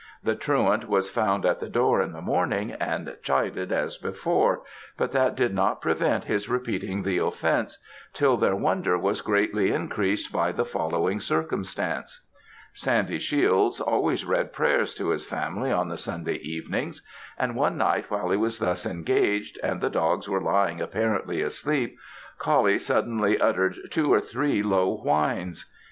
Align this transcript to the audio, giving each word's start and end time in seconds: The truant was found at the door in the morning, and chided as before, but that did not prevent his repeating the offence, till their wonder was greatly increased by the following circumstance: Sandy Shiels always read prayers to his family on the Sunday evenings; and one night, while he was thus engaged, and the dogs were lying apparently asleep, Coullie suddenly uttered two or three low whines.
The 0.23 0.33
truant 0.33 0.89
was 0.89 1.11
found 1.11 1.45
at 1.45 1.59
the 1.59 1.69
door 1.69 2.01
in 2.01 2.11
the 2.11 2.23
morning, 2.23 2.71
and 2.71 3.15
chided 3.21 3.71
as 3.71 3.99
before, 3.99 4.63
but 4.97 5.11
that 5.11 5.35
did 5.35 5.53
not 5.53 5.79
prevent 5.79 6.23
his 6.23 6.49
repeating 6.49 7.03
the 7.03 7.19
offence, 7.19 7.77
till 8.11 8.35
their 8.35 8.55
wonder 8.55 8.97
was 8.97 9.21
greatly 9.21 9.71
increased 9.71 10.31
by 10.33 10.53
the 10.53 10.65
following 10.65 11.19
circumstance: 11.19 12.25
Sandy 12.73 13.19
Shiels 13.19 13.79
always 13.79 14.25
read 14.25 14.51
prayers 14.53 14.95
to 14.95 15.09
his 15.09 15.23
family 15.27 15.71
on 15.71 15.87
the 15.89 15.97
Sunday 15.97 16.37
evenings; 16.37 17.05
and 17.37 17.55
one 17.55 17.77
night, 17.77 18.09
while 18.09 18.31
he 18.31 18.37
was 18.37 18.57
thus 18.57 18.87
engaged, 18.87 19.59
and 19.61 19.81
the 19.81 19.89
dogs 19.91 20.27
were 20.27 20.41
lying 20.41 20.81
apparently 20.81 21.43
asleep, 21.43 21.95
Coullie 22.39 22.79
suddenly 22.79 23.39
uttered 23.39 23.77
two 23.91 24.11
or 24.11 24.19
three 24.19 24.63
low 24.63 24.95
whines. 24.97 25.69